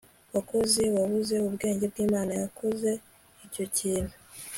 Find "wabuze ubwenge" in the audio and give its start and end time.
0.97-1.85